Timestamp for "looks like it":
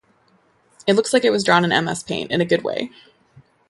0.93-1.29